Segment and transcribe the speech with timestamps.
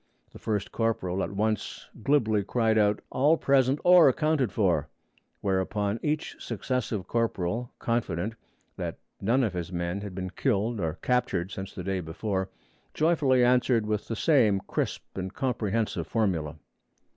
[0.31, 4.89] The first corporal at once glibly cried out, 'All present or accounted for';
[5.41, 8.33] whereupon each successive corporal, confident
[8.77, 12.49] that none of his men had been killed or captured since the day before,
[12.95, 16.55] joyfully answered with the same crisp and comprehensive formula.